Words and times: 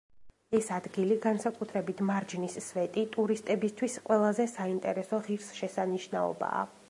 ეს 0.59 0.69
ადგილი, 0.77 1.17
განსაკუთრებით 1.25 2.01
მარჯნის 2.07 2.57
სვეტი, 2.69 3.05
ტურისტებისთვის 3.17 3.99
ყველაზე 4.09 4.49
საინტერესო 4.57 5.23
ღირსშესანიშნაობაა. 5.29 6.67